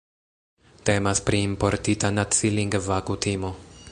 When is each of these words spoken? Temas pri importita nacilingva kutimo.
Temas 0.89 1.21
pri 1.27 1.41
importita 1.49 2.11
nacilingva 2.17 2.97
kutimo. 3.11 3.57